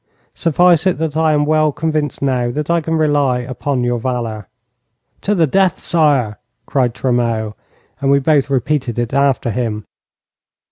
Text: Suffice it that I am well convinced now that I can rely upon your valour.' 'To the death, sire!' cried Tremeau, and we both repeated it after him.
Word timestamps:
Suffice 0.33 0.87
it 0.87 0.97
that 0.97 1.15
I 1.15 1.33
am 1.33 1.45
well 1.45 1.71
convinced 1.71 2.23
now 2.23 2.49
that 2.49 2.71
I 2.71 2.81
can 2.81 2.95
rely 2.95 3.41
upon 3.41 3.83
your 3.83 3.99
valour.' 3.99 4.47
'To 5.21 5.35
the 5.35 5.45
death, 5.45 5.77
sire!' 5.77 6.39
cried 6.65 6.95
Tremeau, 6.95 7.53
and 7.99 8.09
we 8.09 8.17
both 8.17 8.49
repeated 8.49 8.97
it 8.97 9.13
after 9.13 9.51
him. 9.51 9.85